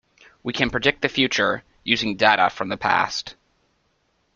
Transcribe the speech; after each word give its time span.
We 0.41 0.51
can 0.51 0.71
predict 0.71 1.03
the 1.03 1.09
future, 1.09 1.61
using 1.83 2.15
data 2.15 2.49
from 2.49 2.69
the 2.69 2.75
past. 2.77 3.35